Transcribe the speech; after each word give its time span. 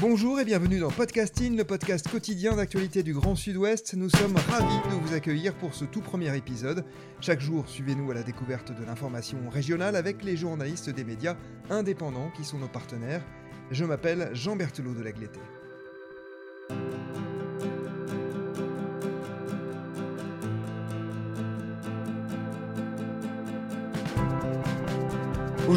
Bonjour 0.00 0.38
et 0.38 0.44
bienvenue 0.44 0.78
dans 0.78 0.92
Podcasting, 0.92 1.56
le 1.56 1.64
podcast 1.64 2.08
quotidien 2.08 2.54
d'actualité 2.54 3.02
du 3.02 3.14
Grand 3.14 3.34
Sud-Ouest. 3.34 3.94
Nous 3.94 4.08
sommes 4.08 4.36
ravis 4.36 4.88
de 4.90 4.94
vous 4.94 5.12
accueillir 5.12 5.56
pour 5.56 5.74
ce 5.74 5.84
tout 5.84 6.00
premier 6.00 6.36
épisode. 6.36 6.84
Chaque 7.20 7.40
jour, 7.40 7.68
suivez-nous 7.68 8.08
à 8.12 8.14
la 8.14 8.22
découverte 8.22 8.70
de 8.70 8.84
l'information 8.84 9.38
régionale 9.50 9.96
avec 9.96 10.22
les 10.22 10.36
journalistes 10.36 10.88
des 10.88 11.02
médias 11.02 11.36
indépendants 11.68 12.30
qui 12.36 12.44
sont 12.44 12.58
nos 12.58 12.68
partenaires. 12.68 13.24
Je 13.72 13.84
m'appelle 13.84 14.30
Jean 14.34 14.54
Berthelot 14.54 14.94
de 14.94 15.02
Lagleté. 15.02 15.40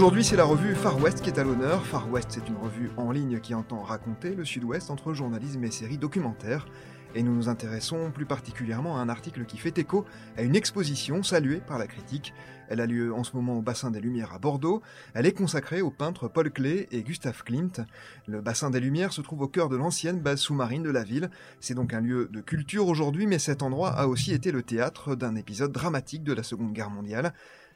Aujourd'hui, 0.02 0.23
c'est 0.23 0.36
la 0.36 0.46
revue 0.46 0.73
Far 0.73 1.00
West 1.00 1.22
qui 1.22 1.30
est 1.30 1.38
à 1.38 1.44
l'honneur. 1.44 1.86
Far 1.86 2.09
West, 2.09 2.30
c'est 2.32 2.48
une 2.50 2.58
revue 2.58 2.90
en 2.98 3.12
ligne 3.12 3.40
qui 3.40 3.54
entend 3.54 3.84
raconter 3.84 4.34
le 4.34 4.44
Sud-Ouest 4.44 4.89
entre 4.89 5.14
journalisme 5.14 5.64
et 5.64 5.70
séries 5.70 6.00
documentaires. 6.00 6.66
Et 7.14 7.22
nous 7.22 7.36
nous 7.36 7.50
intéressons 7.50 8.09
plus 8.09 8.25
particulièrement 8.25 8.98
à 8.98 9.02
un 9.02 9.09
article 9.09 9.45
qui 9.45 9.59
fait 9.59 9.78
écho 9.78 10.03
à 10.38 10.42
une 10.42 10.56
exposition 10.56 11.22
saluée 11.22 11.59
par 11.59 11.78
la 11.78 11.86
critique. 11.86 12.34
Elle 12.67 12.81
a 12.81 12.88
lieu 12.88 13.14
en 13.14 13.23
ce 13.23 13.36
moment 13.36 13.59
au 13.59 13.62
Bassin 13.62 13.92
des 13.92 14.00
Lumières 14.00 14.34
à 14.34 14.40
Bordeaux. 14.40 14.81
Elle 15.14 15.28
est 15.28 15.34
consacrée 15.34 15.84
aux 15.84 15.92
peintres 15.92 16.28
Paul 16.28 16.50
Klee 16.50 16.88
et 16.90 17.03
Gustave 17.03 17.44
Klimt. 17.44 17.81
Le 18.25 18.42
Bassin 18.42 18.72
des 18.72 18.80
Lumières 18.80 19.14
se 19.14 19.22
trouve 19.22 19.42
au 19.42 19.47
cœur 19.47 19.70
de 19.70 19.75
l'ancienne 19.75 20.20
base 20.20 20.40
sous-marine 20.40 20.81
de 20.81 20.90
la 20.90 21.03
ville. 21.03 21.30
C'est 21.59 21.75
donc 21.75 21.94
un 21.94 22.02
lieu 22.02 22.28
de 22.31 22.42
culture 22.42 22.88
aujourd'hui, 22.88 23.28
mais 23.28 23.38
cet 23.38 23.62
endroit 23.62 23.92
a 23.92 24.08
aussi 24.08 24.34
été 24.34 24.52
le 24.52 24.64
théâtre 24.64 25.14
d'un 25.14 25.36
épisode 25.36 25.72
dramatique 25.72 26.23
de 26.23 26.34
la 26.34 26.42
Seconde 26.42 26.73
Guerre 26.73 26.90
mondiale. 26.90 27.34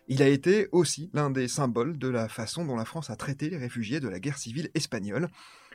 Il 0.07 0.21
a 0.21 0.27
été 0.27 0.69
aussi 0.71 1.09
l'un 1.13 1.31
des 1.31 1.47
symboles 1.47 1.97
de 1.97 2.07
la 2.07 2.29
façon 2.29 2.63
dont 2.63 2.75
la 2.75 2.85
France 2.85 3.09
a 3.09 3.15
traité 3.15 3.49
les 3.49 3.57
réfugiés 3.57 3.99
de 3.99 4.07
la 4.07 4.19
guerre 4.19 4.37
civile 4.37 4.69
espagnole. 4.75 5.29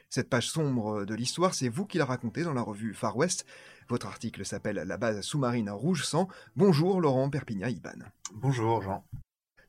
Cette 0.08 0.30
page 0.30 0.48
sombre 0.48 1.04
de 1.04 1.14
l'histoire, 1.16 1.52
c'est 1.52 1.68
vous 1.68 1.84
qui 1.84 1.98
la 1.98 2.04
racontez 2.04 2.44
dans 2.44 2.52
la 2.52 2.62
revue 2.62 2.94
Far 2.94 3.16
West. 3.16 3.44
Votre 3.88 4.06
article 4.06 4.44
s'appelle 4.44 4.76
La 4.86 4.96
base 4.98 5.20
sous-marine 5.22 5.68
rouge 5.70 6.04
sang. 6.04 6.28
Bonjour 6.54 7.00
Laurent 7.00 7.28
Perpignan-Iban. 7.28 8.04
Bonjour 8.32 8.82
Jean. 8.82 9.04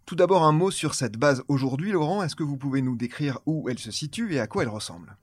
Tout 0.06 0.16
d'abord 0.16 0.44
un 0.44 0.52
mot 0.52 0.70
sur 0.70 0.94
cette 0.94 1.18
base 1.18 1.44
aujourd'hui, 1.48 1.92
Laurent. 1.92 2.22
Est-ce 2.22 2.36
que 2.36 2.44
vous 2.44 2.58
pouvez 2.58 2.84
nous 2.84 2.96
décrire 2.96 3.40
où 3.48 3.68
elle 3.68 3.80
se 3.80 3.90
situe 3.90 4.36
et 4.36 4.40
à 4.40 4.46
quoi 4.46 4.62
elle 4.62 4.70
ressemble? 4.70 5.18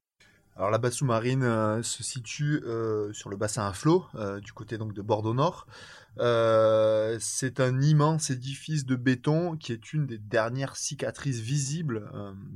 Alors 0.58 0.72
la 0.72 0.78
base 0.78 0.94
sous-marine 0.94 1.44
euh, 1.44 1.84
se 1.84 2.02
situe 2.02 2.60
euh, 2.64 3.12
sur 3.12 3.30
le 3.30 3.36
bassin 3.36 3.64
à 3.64 3.72
flot, 3.72 4.04
euh, 4.16 4.40
du 4.40 4.52
côté 4.52 4.76
donc 4.76 4.92
de 4.92 5.02
Bordeaux 5.02 5.34
Nord. 5.34 5.68
C'est 6.18 7.60
un 7.60 7.80
immense 7.80 8.30
édifice 8.30 8.84
de 8.86 8.96
béton 8.96 9.56
qui 9.56 9.72
est 9.72 9.92
une 9.92 10.06
des 10.06 10.18
dernières 10.18 10.76
cicatrices 10.76 11.40
visibles 11.40 12.10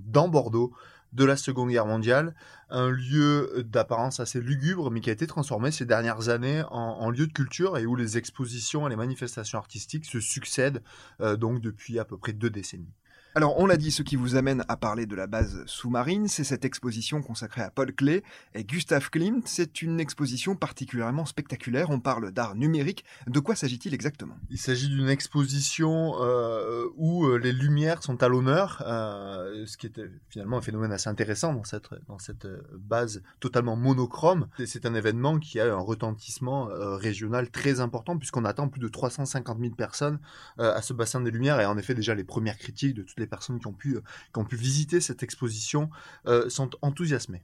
dans 0.07 0.29
Bordeaux 0.29 0.73
de 1.13 1.25
la 1.25 1.37
Seconde 1.37 1.69
Guerre 1.69 1.87
mondiale, 1.87 2.35
un 2.71 2.89
lieu 2.89 3.65
d'apparence 3.67 4.19
assez 4.19 4.41
lugubre, 4.41 4.91
mais 4.91 5.01
qui 5.01 5.11
a 5.11 5.13
été 5.13 5.27
transformé 5.27 5.71
ces 5.71 5.85
dernières 5.85 6.31
années 6.31 6.63
en, 6.71 7.11
lieu 7.11 7.27
de 7.27 7.33
culture 7.33 7.77
et 7.77 7.85
où 7.85 7.97
les 7.97 8.17
expositions 8.17 8.87
et 8.87 8.91
les 8.91 8.97
manifestations 8.97 9.59
artistiques 9.59 10.07
se 10.07 10.21
succèdent 10.21 10.83
donc 11.21 11.61
depuis 11.61 11.99
à 11.99 12.07
peu 12.07 12.17
près 12.17 12.33
deux 12.33 12.51
décennies. 12.51 12.95
Alors, 13.35 13.59
on 13.59 13.65
l'a 13.65 13.79
dit, 13.79 13.91
ce 13.91 14.03
qui 14.03 14.17
vous 14.17 14.37
amène 14.37 14.63
à 14.69 14.77
parler 14.77 15.07
de 15.07 15.17
la 15.17 15.27
base 15.27 15.65
sous-marine, 15.65 16.29
c'est 16.29 16.45
cette 16.45 16.67
exposition 16.67 17.23
consacrée 17.23 17.63
à 17.63 17.71
Paul 17.71 17.95
Klee 17.95 18.21
et 18.55 18.63
Gustav 18.63 19.09
Klimt. 19.09 19.43
C'est 19.47 19.81
une 19.81 20.01
exposition 20.01 20.55
particulièrement 20.55 21.25
spectaculaire. 21.25 21.89
On 21.89 21.99
parle 21.99 22.31
d'art 22.31 22.57
numérique. 22.57 23.07
De 23.27 23.41
quoi 23.41 23.55
s'agit-il 23.55 23.95
exactement? 23.95 24.37
Il 24.51 24.59
s'agit 24.59 24.91
d'une 24.91 25.09
exposition 25.09 26.17
euh, 26.21 26.85
où 26.97 27.25
euh, 27.25 27.39
les 27.39 27.53
lumières 27.53 28.03
sont 28.03 28.23
à 28.23 28.29
l'honneur, 28.29 28.83
euh, 28.87 29.65
ce 29.65 29.79
qui 29.79 29.87
est 29.87 29.99
finalement 30.29 30.59
un 30.59 30.63
phénomène 30.63 30.93
assez 30.93 31.09
intéressant 31.09 31.55
dans 31.55 31.65
cette, 31.65 31.89
dans 32.09 32.19
cette 32.19 32.47
base 32.75 33.23
totalement 33.41 33.77
monochrome. 33.77 34.49
C'est 34.67 34.85
un 34.85 34.95
événement 34.95 35.39
qui 35.39 35.59
a 35.59 35.73
un 35.73 35.81
retentissement 35.81 36.67
régional 36.67 37.51
très 37.51 37.81
important 37.81 38.19
puisqu'on 38.19 38.45
attend 38.45 38.69
plus 38.69 38.81
de 38.81 38.89
350 38.89 39.59
000 39.59 39.75
personnes 39.75 40.19
à 40.59 40.83
ce 40.83 40.93
bassin 40.93 41.23
des 41.23 41.31
lumières 41.31 41.61
et 41.61 41.65
en 41.65 41.79
effet 41.79 41.95
déjà 41.95 42.15
les 42.15 42.25
premières 42.25 42.59
critiques 42.59 42.95
de 42.95 43.03
toutes 43.03 43.22
les 43.23 43.29
personnes 43.29 43.59
qui 43.59 43.67
ont 43.67 43.73
pu, 43.73 43.99
qui 44.33 44.39
ont 44.39 44.45
pu 44.45 44.57
visiter 44.57 45.01
cette 45.01 45.23
exposition 45.23 45.89
euh, 46.27 46.49
sont 46.51 46.71
enthousiasmées. 46.83 47.43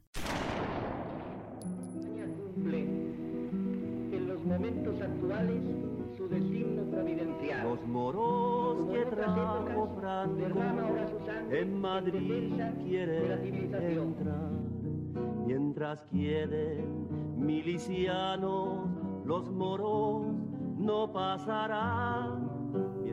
Mientras 15.46 16.04
quieren 16.10 17.08
milicianos, 17.36 18.88
los 19.24 19.50
moros 19.50 20.26
no 20.78 21.12
pasarán 21.12 22.57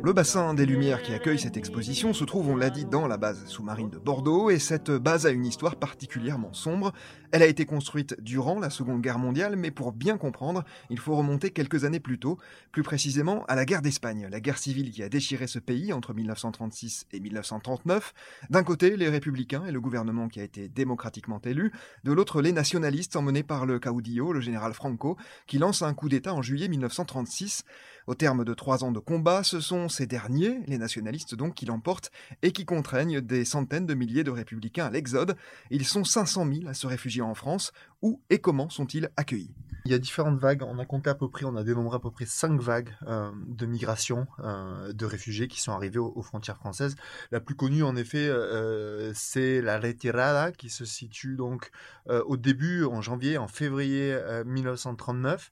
Le 0.05 0.13
bassin 0.13 0.53
des 0.53 0.67
Lumières 0.67 1.01
qui 1.01 1.13
accueille 1.13 1.39
cette 1.39 1.57
exposition 1.57 2.13
se 2.13 2.23
trouve, 2.25 2.49
on 2.49 2.55
l'a 2.55 2.69
dit, 2.69 2.85
dans 2.85 3.07
la 3.07 3.17
base 3.17 3.43
sous-marine 3.47 3.89
de 3.89 3.97
Bordeaux, 3.97 4.51
et 4.51 4.59
cette 4.59 4.91
base 4.91 5.25
a 5.25 5.31
une 5.31 5.47
histoire 5.47 5.77
particulièrement 5.77 6.53
sombre. 6.53 6.93
Elle 7.31 7.41
a 7.41 7.47
été 7.47 7.65
construite 7.65 8.15
durant 8.21 8.59
la 8.59 8.69
Seconde 8.69 9.01
Guerre 9.01 9.17
mondiale, 9.17 9.55
mais 9.55 9.71
pour 9.71 9.93
bien 9.93 10.19
comprendre, 10.19 10.63
il 10.91 10.99
faut 10.99 11.15
remonter 11.15 11.49
quelques 11.49 11.85
années 11.85 11.99
plus 11.99 12.19
tôt, 12.19 12.37
plus 12.71 12.83
précisément 12.83 13.45
à 13.47 13.55
la 13.55 13.65
guerre 13.65 13.81
d'Espagne, 13.81 14.27
la 14.29 14.39
guerre 14.39 14.59
civile 14.59 14.91
qui 14.91 15.01
a 15.01 15.09
déchiré 15.09 15.47
ce 15.47 15.57
pays 15.57 15.91
entre 15.91 16.13
1936 16.13 17.07
et 17.11 17.19
1939. 17.19 18.13
D'un 18.51 18.63
côté, 18.63 18.97
les 18.97 19.09
républicains 19.09 19.65
et 19.65 19.71
le 19.71 19.81
gouvernement 19.81 20.27
qui 20.27 20.39
a 20.39 20.43
été 20.43 20.69
démocratiquement 20.69 21.41
élu, 21.43 21.71
de 22.03 22.11
l'autre, 22.11 22.43
les 22.43 22.51
nationalistes 22.51 23.15
emmenés 23.15 23.41
par 23.41 23.65
le 23.65 23.79
caudillo, 23.79 24.33
le 24.33 24.39
général 24.39 24.73
Franco, 24.73 25.17
qui 25.47 25.57
lance 25.57 25.81
un 25.81 25.95
coup 25.95 26.09
d'État 26.09 26.35
en 26.35 26.43
juillet 26.43 26.67
1936. 26.67 27.63
Au 28.07 28.15
terme 28.15 28.45
de 28.45 28.53
trois 28.53 28.83
ans 28.83 28.91
de 28.91 28.99
combat, 28.99 29.43
ce 29.43 29.59
sont 29.59 29.89
ces 29.89 30.05
derniers, 30.05 30.59
les 30.67 30.77
nationalistes 30.77 31.33
donc, 31.33 31.55
qui 31.55 31.65
l'emportent 31.65 32.11
et 32.43 32.51
qui 32.51 32.65
contraignent 32.65 33.19
des 33.19 33.45
centaines 33.45 33.87
de 33.87 33.95
milliers 33.95 34.23
de 34.23 34.31
républicains 34.31 34.85
à 34.85 34.89
l'exode. 34.91 35.35
Ils 35.71 35.85
sont 35.85 36.03
500 36.03 36.45
000 36.53 36.67
à 36.67 36.73
se 36.73 36.85
réfugier 36.85 37.23
en 37.23 37.33
France. 37.33 37.71
Où 38.01 38.21
et 38.29 38.39
comment 38.39 38.69
sont-ils 38.69 39.09
accueillis? 39.17 39.55
Il 39.85 39.91
y 39.91 39.93
a 39.93 39.99
différentes 39.99 40.39
vagues. 40.39 40.63
On 40.63 40.79
a 40.79 40.85
compté 40.85 41.11
à 41.11 41.15
peu 41.15 41.29
près, 41.29 41.45
on 41.45 41.55
a 41.55 41.63
dénombré 41.63 41.97
à 41.97 41.99
peu 41.99 42.09
près 42.09 42.25
cinq 42.25 42.59
vagues 42.59 42.89
euh, 43.07 43.29
de 43.47 43.67
migration 43.67 44.25
euh, 44.39 44.91
de 44.93 45.05
réfugiés 45.05 45.47
qui 45.47 45.61
sont 45.61 45.73
arrivés 45.73 45.99
aux, 45.99 46.21
frontières 46.23 46.57
françaises. 46.57 46.95
La 47.31 47.39
plus 47.39 47.53
connue, 47.53 47.83
en 47.83 47.95
effet, 47.95 48.27
euh, 48.27 49.11
c'est 49.13 49.61
la 49.61 49.79
Retirada 49.79 50.51
qui 50.51 50.71
se 50.71 50.85
situe 50.85 51.35
donc 51.35 51.69
au 52.07 52.37
début, 52.37 52.85
en 52.85 53.01
janvier, 53.01 53.39
en 53.39 53.47
février 53.47 54.15
1939. 54.45 55.49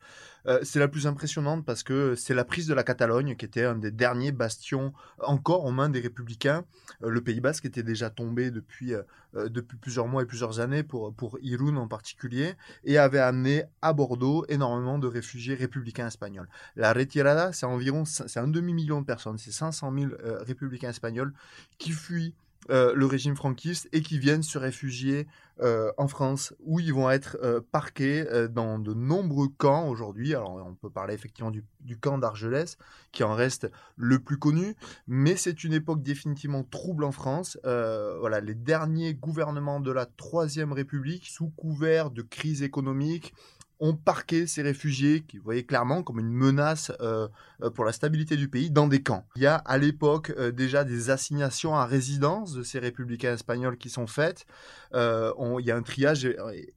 c'est 0.61 0.77
la 0.77 0.87
plus 0.87 1.07
impressionnante 1.07 1.65
parce 1.65 1.81
que 1.81 2.13
c'est 2.13 2.35
la 2.35 2.42
prise 2.43 2.67
de 2.67 2.73
la 2.73 2.83
Catalogne 2.83 3.35
qui 3.35 3.45
était 3.45 3.63
un 3.65 3.75
des 3.75 3.91
derniers 3.91 4.31
bastions 4.31 4.93
encore 5.19 5.65
en 5.65 5.71
main 5.71 5.89
des 5.89 5.99
républicains. 5.99 6.63
le 7.01 7.21
Pays 7.21 7.39
Basque 7.39 7.65
était 7.65 7.83
déjà 7.83 8.09
tombé 8.09 8.51
depuis, 8.51 8.93
depuis 9.33 9.77
plusieurs 9.77 10.07
mois 10.07 10.23
et 10.23 10.25
plusieurs 10.25 10.59
années 10.59 10.83
pour, 10.83 11.13
pour 11.13 11.37
Irun 11.41 11.77
en 11.77 11.87
particulier 11.87 12.55
et 12.83 12.97
avait 12.97 13.19
amené 13.19 13.63
à 13.81 13.93
Bordeaux 13.93 14.45
énormément 14.49 14.99
de 14.99 15.07
réfugiés 15.07 15.55
républicains 15.55 16.07
espagnols. 16.07 16.47
La 16.75 16.93
retirada, 16.93 17.53
c'est 17.53 17.65
environ 17.65 18.05
c'est 18.05 18.39
un 18.39 18.47
demi-million 18.47 19.01
de 19.01 19.05
personnes, 19.05 19.37
c'est 19.37 19.51
500 19.51 19.93
000 19.93 20.11
euh, 20.11 20.43
républicains 20.43 20.89
espagnols 20.89 21.33
qui 21.77 21.91
fuient 21.91 22.33
euh, 22.69 22.93
le 22.95 23.05
régime 23.05 23.35
franquiste 23.35 23.89
et 23.91 24.01
qui 24.01 24.19
viennent 24.19 24.43
se 24.43 24.57
réfugier 24.57 25.27
euh, 25.61 25.91
en 25.97 26.07
France, 26.07 26.53
où 26.63 26.79
ils 26.79 26.93
vont 26.93 27.09
être 27.09 27.37
euh, 27.43 27.61
parqués 27.71 28.25
dans 28.49 28.79
de 28.79 28.93
nombreux 28.93 29.49
camps 29.49 29.87
aujourd'hui. 29.87 30.33
Alors 30.33 30.63
on 30.65 30.73
peut 30.73 30.89
parler 30.89 31.13
effectivement 31.13 31.51
du, 31.51 31.97
camp 31.97 32.17
d'Argelès, 32.17 32.77
qui 33.11 33.23
en 33.23 33.33
reste 33.33 33.69
le 33.95 34.19
plus 34.19 34.37
connu, 34.37 34.75
mais 35.07 35.35
c'est 35.35 35.63
une 35.63 35.73
époque 35.73 36.01
définitivement 36.01 36.63
trouble 36.63 37.03
en 37.03 37.11
France. 37.11 37.57
voilà, 37.63 38.39
les 38.39 38.55
derniers 38.55 39.13
gouvernements 39.13 39.79
de 39.79 39.91
la 39.91 40.05
Troisième 40.05 40.71
République, 40.71 41.27
sous 41.27 41.49
couvert 41.49 42.11
de 42.11 42.21
crise 42.21 42.63
économique, 42.63 43.33
ont 43.79 43.95
parqué 43.95 44.47
ces 44.47 44.61
réfugiés 44.61 45.21
qui 45.21 45.37
voyaient 45.37 45.63
clairement 45.63 46.03
comme 46.03 46.19
une 46.19 46.31
menace 46.31 46.91
euh, 47.01 47.27
euh, 47.61 47.69
pour 47.69 47.85
la 47.85 47.91
stabilité 47.91 48.35
du 48.37 48.47
pays 48.47 48.71
dans 48.71 48.87
des 48.87 49.01
camps. 49.01 49.25
Il 49.35 49.41
y 49.41 49.47
a 49.47 49.55
à 49.55 49.77
l'époque 49.77 50.31
euh, 50.37 50.51
déjà 50.51 50.83
des 50.83 51.09
assignations 51.09 51.75
à 51.75 51.85
résidence 51.85 52.53
de 52.53 52.63
ces 52.63 52.79
républicains 52.79 53.33
espagnols 53.33 53.77
qui 53.77 53.89
sont 53.89 54.07
faites. 54.07 54.45
Il 54.93 55.65
y 55.65 55.71
a 55.71 55.75
un 55.75 55.81
triage 55.81 56.29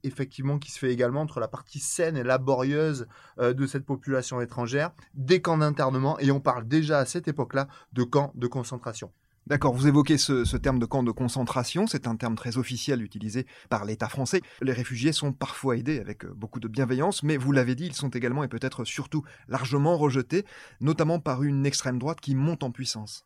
effectivement 0.03 0.57
qui 0.57 0.71
se 0.71 0.79
fait 0.79 0.91
également 0.91 1.21
entre 1.21 1.39
la 1.39 1.47
partie 1.47 1.79
saine 1.79 2.17
et 2.17 2.23
laborieuse 2.23 3.07
de 3.39 3.67
cette 3.67 3.85
population 3.85 4.41
étrangère, 4.41 4.91
des 5.13 5.39
camps 5.39 5.59
d'internement 5.59 6.17
et 6.17 6.31
on 6.31 6.39
parle 6.39 6.67
déjà 6.67 6.97
à 6.97 7.05
cette 7.05 7.27
époque-là 7.27 7.67
de 7.93 8.03
camps 8.03 8.31
de 8.33 8.47
concentration. 8.47 9.11
D'accord, 9.47 9.73
vous 9.73 9.87
évoquez 9.87 10.17
ce, 10.17 10.57
terme 10.57 10.77
de 10.77 10.85
camp 10.85 11.03
de 11.03 11.11
concentration, 11.11 11.87
c'est 11.87 12.05
un 12.05 12.17
terme 12.17 12.35
très 12.35 12.57
officiel 12.57 13.01
utilisé 13.01 13.45
par 13.69 13.85
l'État 13.85 14.09
français. 14.09 14.41
Les 14.61 14.73
réfugiés 14.73 15.13
sont 15.13 15.31
parfois 15.31 15.77
aidés 15.77 15.99
avec 15.99 16.25
euh, 16.25 16.33
beaucoup 16.35 16.59
de 16.59 16.67
bienveillance, 16.67 17.23
mais 17.23 17.37
vous 17.37 17.53
l'avez 17.53 17.73
dit, 17.73 17.85
ils 17.85 17.93
sont 17.93 18.09
également 18.09 18.43
et 18.43 18.49
peut-être 18.49 18.83
surtout 18.83 19.23
largement 19.47 19.95
rejetés, 19.95 20.43
notamment 20.81 21.21
par 21.21 21.43
une 21.43 21.65
extrême 21.65 21.97
droite 21.97 22.19
qui 22.19 22.35
monte 22.35 22.61
en 22.61 22.71
puissance. 22.71 23.25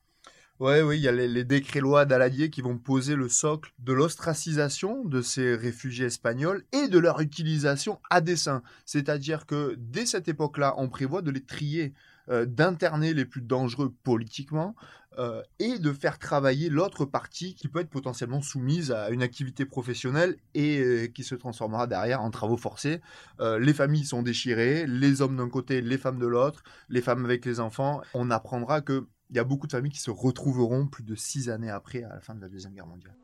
Oui, 0.60 0.82
oui, 0.82 1.00
il 1.00 1.02
y 1.02 1.08
a 1.08 1.12
les, 1.12 1.44
décrets-lois 1.44 2.06
d'Aladier 2.06 2.52
qui 2.52 2.62
vont 2.62 2.78
poser 2.78 3.16
le 3.16 3.28
socle 3.28 3.74
de 3.80 3.92
l'ostracisation 3.92 5.04
de 5.04 5.24
ces 5.24 5.56
réfugiés 5.56 6.06
espagnols 6.06 6.64
et 6.72 6.88
de 6.88 7.00
leur 7.00 7.20
utilisation 7.22 8.00
à 8.12 8.22
dessein. 8.22 8.62
C'est-à-dire 8.86 9.48
que 9.48 9.74
dès 9.80 10.06
cette 10.06 10.28
époque-là, 10.28 10.76
on 10.78 10.88
prévoit 10.88 11.24
de 11.24 11.32
les 11.32 11.44
trier 11.44 11.96
euh, 12.30 12.46
d'interner 12.46 13.16
les 13.16 13.26
plus 13.26 13.42
dangereux 13.42 13.92
politiquement 14.04 14.76
euh, 15.18 15.42
et 15.60 15.78
de 15.78 15.92
faire 15.92 16.20
travailler 16.20 16.70
l'autre 16.70 17.06
partie 17.06 17.54
qui 17.56 17.68
peut 17.68 17.80
être 17.80 17.90
potentiellement 17.90 18.42
soumise 18.42 18.92
à 18.92 19.10
une 19.10 19.22
activité 19.22 19.66
professionnelle 19.66 20.38
et 20.54 20.80
euh, 20.80 21.08
qui 21.08 21.24
se 21.24 21.36
transformera 21.36 21.86
derrière 21.88 22.22
en 22.22 22.32
travaux 22.32 22.58
forcés. 22.58 23.02
les 23.40 23.74
familles 23.74 24.06
sont 24.06 24.22
déchirées, 24.22 24.86
les 24.88 25.22
hommes 25.22 25.38
d'un 25.38 25.50
côté, 25.50 25.82
les 25.82 25.98
femmes 25.98 26.20
de 26.20 26.28
l'autre, 26.28 26.64
les 26.90 27.02
femmes 27.02 27.26
avec 27.26 27.46
les 27.46 27.60
enfants. 27.60 28.02
On 28.14 28.32
apprendra 28.32 28.82
qu'il 28.82 29.04
y 29.32 29.40
a 29.40 29.44
beaucoup 29.44 29.68
de 29.68 29.72
familles 29.72 29.92
qui 29.92 30.00
se 30.00 30.12
retrouveront 30.12 30.88
plus 30.88 31.04
de 31.04 31.16
six 31.16 31.50
années 31.50 31.70
après, 31.70 32.04
à 32.04 32.10
la 32.10 32.22
fin 32.22 32.36
de 32.36 32.42
la 32.42 32.50
Deuxième 32.50 32.74
Guerre 32.74 32.88
mondiale. 32.88 33.16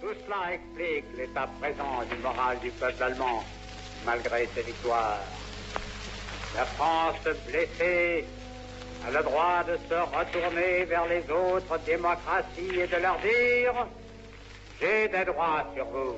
Tout 0.00 0.08
cela 0.24 0.54
explique 0.54 1.04
l'état 1.16 1.48
présent 1.60 2.02
du 2.10 2.20
moral 2.22 2.58
du 2.60 2.70
peuple 2.70 3.02
allemand, 3.02 3.44
malgré 4.04 4.46
ses 4.54 4.62
victoires. 4.62 5.20
La 6.54 6.64
France 6.64 7.16
blessée 7.48 8.24
a 9.06 9.10
le 9.10 9.22
droit 9.22 9.64
de 9.64 9.76
se 9.88 9.94
retourner 9.94 10.84
vers 10.84 11.06
les 11.06 11.22
autres 11.30 11.78
démocraties 11.84 12.80
et 12.80 12.86
de 12.86 13.02
leur 13.02 13.18
dire 13.20 13.86
J'ai 14.80 15.08
des 15.08 15.24
droits 15.24 15.64
sur 15.74 15.84
vous. 15.86 16.14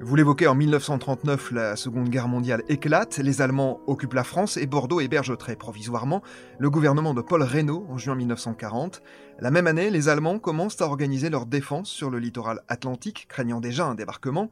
Vous 0.00 0.16
l'évoquez, 0.16 0.48
en 0.48 0.56
1939, 0.56 1.52
la 1.52 1.76
Seconde 1.76 2.08
Guerre 2.08 2.26
mondiale 2.26 2.62
éclate, 2.68 3.18
les 3.18 3.40
Allemands 3.40 3.80
occupent 3.86 4.14
la 4.14 4.24
France 4.24 4.56
et 4.56 4.66
Bordeaux 4.66 5.00
héberge 5.00 5.38
très 5.38 5.54
provisoirement 5.54 6.20
le 6.58 6.68
gouvernement 6.68 7.14
de 7.14 7.22
Paul 7.22 7.42
Reynaud 7.42 7.86
en 7.88 7.96
juin 7.96 8.16
1940. 8.16 9.02
La 9.38 9.52
même 9.52 9.68
année, 9.68 9.90
les 9.90 10.08
Allemands 10.08 10.40
commencent 10.40 10.82
à 10.82 10.86
organiser 10.86 11.30
leur 11.30 11.46
défense 11.46 11.88
sur 11.88 12.10
le 12.10 12.18
littoral 12.18 12.60
atlantique, 12.68 13.26
craignant 13.28 13.60
déjà 13.60 13.86
un 13.86 13.94
débarquement. 13.94 14.50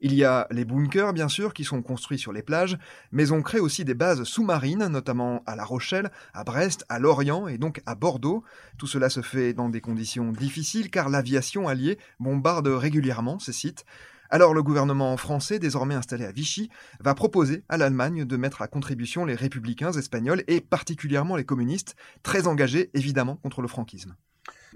Il 0.00 0.14
y 0.14 0.24
a 0.24 0.46
les 0.50 0.64
bunkers, 0.64 1.12
bien 1.12 1.28
sûr, 1.28 1.52
qui 1.52 1.64
sont 1.64 1.82
construits 1.82 2.18
sur 2.18 2.32
les 2.32 2.42
plages, 2.42 2.78
mais 3.10 3.32
on 3.32 3.42
crée 3.42 3.58
aussi 3.58 3.84
des 3.84 3.94
bases 3.94 4.22
sous-marines, 4.22 4.86
notamment 4.86 5.42
à 5.44 5.56
La 5.56 5.64
Rochelle, 5.64 6.10
à 6.34 6.44
Brest, 6.44 6.84
à 6.88 7.00
Lorient 7.00 7.48
et 7.48 7.58
donc 7.58 7.82
à 7.84 7.96
Bordeaux. 7.96 8.44
Tout 8.78 8.86
cela 8.86 9.10
se 9.10 9.22
fait 9.22 9.54
dans 9.54 9.68
des 9.68 9.80
conditions 9.80 10.30
difficiles 10.30 10.90
car 10.90 11.08
l'aviation 11.08 11.66
alliée 11.66 11.98
bombarde 12.20 12.68
régulièrement 12.68 13.40
ces 13.40 13.52
sites. 13.52 13.84
Alors 14.30 14.54
le 14.54 14.62
gouvernement 14.62 15.16
français, 15.16 15.58
désormais 15.58 15.94
installé 15.94 16.26
à 16.26 16.32
Vichy, 16.32 16.68
va 17.00 17.14
proposer 17.14 17.64
à 17.68 17.76
l'Allemagne 17.76 18.24
de 18.24 18.36
mettre 18.36 18.62
à 18.62 18.68
contribution 18.68 19.24
les 19.24 19.34
républicains 19.34 19.92
espagnols 19.92 20.44
et 20.46 20.60
particulièrement 20.60 21.34
les 21.34 21.44
communistes, 21.44 21.96
très 22.22 22.46
engagés 22.46 22.90
évidemment 22.94 23.36
contre 23.36 23.62
le 23.62 23.68
franquisme 23.68 24.14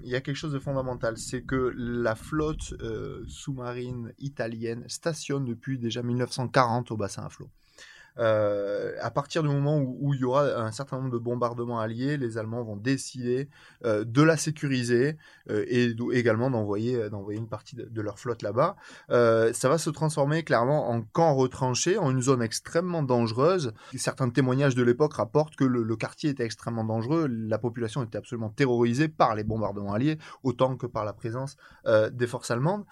il 0.01 0.09
y 0.09 0.15
a 0.15 0.21
quelque 0.21 0.35
chose 0.35 0.53
de 0.53 0.59
fondamental, 0.59 1.17
c'est 1.17 1.43
que 1.43 1.73
la 1.75 2.15
flotte 2.15 2.73
euh, 2.81 3.23
sous-marine 3.27 4.13
italienne 4.19 4.83
stationne 4.87 5.45
depuis 5.45 5.77
déjà 5.77 6.01
1940 6.01 6.91
au 6.91 6.97
bassin 6.97 7.25
à 7.25 7.29
flot. 7.29 7.49
Euh, 8.19 8.93
à 9.01 9.11
partir 9.11 9.43
du 9.43 9.49
moment 9.49 9.77
où, 9.77 10.13
il 10.13 10.19
y 10.19 10.23
aura 10.23 10.43
un 10.43 10.71
certain 10.71 10.97
nombre 10.97 11.11
de 11.11 11.17
bombardements 11.17 11.79
alliés, 11.79 12.17
les 12.17 12.37
Allemands 12.37 12.63
vont 12.63 12.75
décider 12.75 13.49
euh, 13.85 14.03
de 14.03 14.21
la 14.21 14.37
sécuriser 14.37 15.17
euh, 15.49 15.65
et 15.67 15.95
également 16.11 16.49
d'envoyer 16.49 17.01
une 17.29 17.47
partie 17.47 17.75
de, 17.75 18.01
leur 18.01 18.19
flotte 18.19 18.41
là-bas. 18.41 18.75
ça 19.09 19.69
va 19.69 19.77
se 19.77 19.89
transformer 19.89 20.43
clairement 20.43 20.89
en 20.89 21.01
camp 21.01 21.33
retranché, 21.35 21.97
en 21.97 22.11
une 22.11 22.21
zone 22.21 22.41
extrêmement 22.41 23.01
dangereuse. 23.01 23.73
Certains 23.95 24.29
témoignages 24.29 24.75
de 24.75 24.83
l'époque 24.83 25.13
rapportent 25.13 25.55
que 25.55 25.63
le, 25.63 25.95
quartier 25.95 26.31
était 26.31 26.43
extrêmement 26.43 26.83
dangereux, 26.83 27.27
la 27.27 27.57
population 27.57 28.03
était 28.03 28.17
absolument 28.17 28.49
terrorisée 28.49 29.07
par 29.07 29.35
les 29.35 29.43
bombardements 29.43 29.93
alliés, 29.93 30.17
autant 30.43 30.75
que 30.75 30.85
par 30.85 31.05
la 31.05 31.13
présence 31.13 31.55
des 32.11 32.27
forces 32.27 32.51
allemandes. 32.51 32.83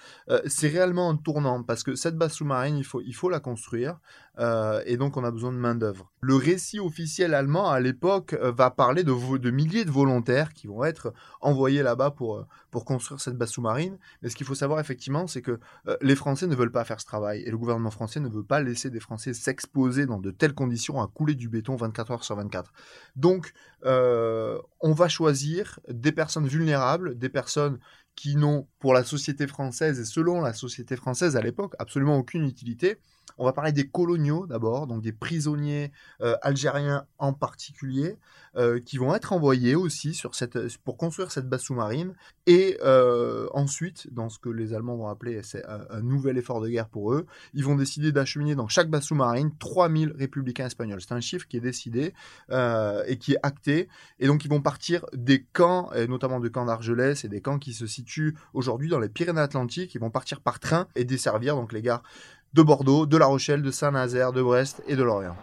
C'est 0.45 0.69
réellement 0.69 1.09
un 1.09 1.17
tournant 1.17 1.63
parce 1.63 1.83
que 1.83 1.95
cette 1.95 2.15
base 2.15 2.33
sous-marine, 2.33 2.77
il 2.77 3.15
faut 3.15 3.29
la 3.29 3.39
construire. 3.39 3.99
Euh, 4.39 4.81
et 4.85 4.95
donc 4.95 5.17
on 5.17 5.23
a 5.23 5.31
besoin 5.31 5.51
de 5.51 5.57
main 5.57 5.75
d'œuvre. 5.75 6.09
Le 6.21 6.35
récit 6.35 6.79
officiel 6.79 7.33
allemand 7.33 7.69
à 7.69 7.79
l'époque 7.79 8.33
euh, 8.33 8.51
va 8.51 8.71
parler 8.71 9.03
de, 9.03 9.51
milliers 9.51 9.83
de 9.83 9.91
volontaires 9.91 10.53
qui 10.53 10.67
vont 10.67 10.85
être 10.85 11.13
envoyés 11.41 11.83
là-bas 11.83 12.11
pour, 12.11 12.37
euh, 12.37 12.47
pour 12.69 12.85
construire 12.85 13.19
cette 13.19 13.37
base 13.37 13.49
sous-marine. 13.49 13.97
Mais 14.21 14.29
ce 14.29 14.35
qu'il 14.35 14.45
faut 14.45 14.55
savoir 14.55 14.79
effectivement, 14.79 15.27
c'est 15.27 15.41
que 15.41 15.59
les 16.01 16.15
Français 16.15 16.47
ne 16.47 16.55
veulent 16.55 16.71
pas 16.71 16.85
faire 16.85 17.01
ce 17.01 17.05
travail 17.05 17.41
et 17.41 17.51
le 17.51 17.57
gouvernement 17.57 17.91
français 17.91 18.19
ne 18.19 18.29
veut 18.29 18.43
pas 18.43 18.61
laisser 18.61 18.89
des 18.89 18.99
Français 18.99 19.33
s'exposer 19.33 20.05
dans 20.05 20.19
de 20.19 20.31
telles 20.31 20.53
conditions 20.53 21.01
à 21.01 21.07
couler 21.07 21.35
du 21.35 21.49
béton 21.49 21.75
24 21.75 22.11
heures 22.11 22.23
sur 22.23 22.35
24. 22.35 22.71
Donc 23.15 23.53
on 23.83 24.93
va 24.93 25.09
choisir 25.09 25.79
des 25.89 26.11
personnes 26.11 26.47
vulnérables, 26.47 27.17
des 27.17 27.29
personnes 27.29 27.79
qui 28.15 28.35
n'ont 28.35 28.67
pour 28.79 28.93
la 28.93 29.03
société 29.03 29.47
française 29.47 29.99
et 29.99 30.05
selon 30.05 30.41
la 30.41 30.53
société 30.53 30.95
française 30.95 31.35
à 31.35 31.41
l'époque 31.41 31.75
absolument 31.79 32.17
aucune 32.17 32.45
utilité 32.45 32.97
on 33.41 33.45
va 33.45 33.53
parler 33.53 33.71
des 33.71 33.87
coloniaux 33.87 34.45
d'abord, 34.45 34.85
donc 34.85 35.01
des 35.01 35.11
prisonniers 35.11 35.91
euh, 36.21 36.35
algériens 36.43 37.07
en 37.17 37.33
particulier, 37.33 38.19
euh, 38.55 38.79
qui 38.79 38.97
vont 38.97 39.15
être 39.15 39.33
envoyés 39.33 39.73
aussi 39.73 40.13
sur 40.13 40.35
cette, 40.35 40.77
pour 40.83 40.95
construire 40.95 41.31
cette 41.31 41.49
base 41.49 41.61
sous-marine. 41.61 42.13
Et 42.45 42.77
euh, 42.83 43.47
ensuite, 43.53 44.13
dans 44.13 44.29
ce 44.29 44.37
que 44.37 44.49
les 44.49 44.75
Allemands 44.75 44.95
vont 44.95 45.07
appeler 45.07 45.41
c'est 45.41 45.63
un, 45.65 46.01
nouvel 46.01 46.37
effort 46.37 46.61
de 46.61 46.69
guerre 46.69 46.87
pour 46.87 47.13
eux, 47.13 47.25
ils 47.55 47.65
vont 47.65 47.75
décider 47.75 48.11
d'acheminer 48.11 48.53
dans 48.53 48.67
chaque 48.67 48.91
base 48.91 49.05
sous-marine 49.05 49.49
3000 49.57 50.13
républicains 50.15 50.67
espagnols. 50.67 51.01
C'est 51.01 51.13
un 51.13 51.19
chiffre 51.19 51.47
qui 51.47 51.57
est 51.57 51.61
décidé 51.61 52.13
et 52.51 53.17
qui 53.17 53.33
est 53.33 53.39
acté. 53.41 53.89
Et 54.19 54.27
donc 54.27 54.45
ils 54.45 54.49
vont 54.49 54.61
partir 54.61 55.05
des 55.13 55.43
camps, 55.43 55.89
notamment 56.07 56.39
du 56.39 56.51
camp 56.51 56.65
d'Argelès 56.65 57.23
et 57.25 57.27
des 57.27 57.41
camps 57.41 57.57
qui 57.57 57.73
se 57.73 57.87
situent 57.87 58.35
aujourd'hui 58.53 58.89
dans 58.89 58.99
les 58.99 59.09
Pyrénées-Atlantiques. 59.09 59.95
Ils 59.95 60.01
vont 60.01 60.11
partir 60.11 60.41
par 60.41 60.59
train 60.59 60.87
et 60.95 61.05
desservir 61.05 61.55
donc 61.55 61.73
les 61.73 61.81
gares 61.81 62.03
de 62.53 62.61
Bordeaux, 62.61 63.05
de 63.05 63.17
La 63.17 63.27
Rochelle, 63.27 63.61
de 63.61 63.71
Saint-Nazaire, 63.71 64.33
de 64.33 64.41
Brest 64.41 64.83
et 64.87 64.95
de 64.95 65.03
Lorient. 65.03 65.37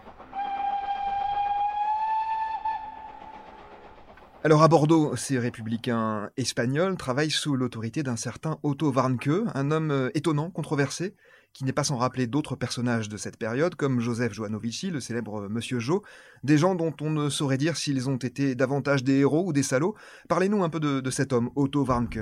Alors 4.41 4.63
à 4.63 4.69
Bordeaux, 4.69 5.17
ces 5.17 5.37
républicains 5.37 6.29
espagnols 6.37 6.95
travaillent 6.95 7.29
sous 7.29 7.57
l'autorité 7.57 8.03
d'un 8.03 8.15
certain 8.15 8.57
Otto 8.63 8.89
Warnke, 8.89 9.31
un 9.53 9.69
homme 9.69 9.91
euh, 9.91 10.09
étonnant, 10.13 10.49
controversé, 10.49 11.13
qui 11.51 11.65
n'est 11.65 11.73
pas 11.73 11.83
sans 11.83 11.97
rappeler 11.97 12.25
d'autres 12.25 12.55
personnages 12.55 13.09
de 13.09 13.17
cette 13.17 13.35
période, 13.35 13.75
comme 13.75 13.99
Joseph 13.99 14.31
Joanovici, 14.31 14.91
le 14.91 15.01
célèbre 15.01 15.41
euh, 15.41 15.49
Monsieur 15.49 15.79
Jo, 15.79 16.03
des 16.43 16.57
gens 16.57 16.75
dont 16.75 16.93
on 17.01 17.09
ne 17.09 17.29
saurait 17.29 17.57
dire 17.57 17.75
s'ils 17.75 18.09
ont 18.09 18.15
été 18.15 18.55
davantage 18.55 19.03
des 19.03 19.17
héros 19.17 19.43
ou 19.45 19.51
des 19.51 19.63
salauds. 19.63 19.95
Parlez-nous 20.29 20.63
un 20.63 20.69
peu 20.69 20.79
de, 20.79 21.01
de 21.01 21.11
cet 21.11 21.33
homme, 21.33 21.49
Otto 21.55 21.83
Warnke 21.83 22.19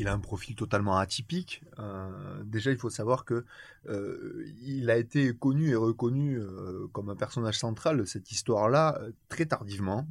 il 0.00 0.08
a 0.08 0.14
un 0.14 0.18
profil 0.18 0.56
totalement 0.56 0.96
atypique. 0.96 1.62
Euh, 1.78 2.08
déjà, 2.44 2.70
il 2.70 2.78
faut 2.78 2.88
savoir 2.88 3.26
que 3.26 3.44
euh, 3.88 4.46
il 4.62 4.88
a 4.90 4.96
été 4.96 5.34
connu 5.34 5.68
et 5.68 5.74
reconnu 5.74 6.38
euh, 6.38 6.86
comme 6.92 7.10
un 7.10 7.16
personnage 7.16 7.58
central 7.58 7.98
de 7.98 8.04
cette 8.04 8.32
histoire-là 8.32 8.98
très 9.28 9.46
tardivement. 9.46 10.06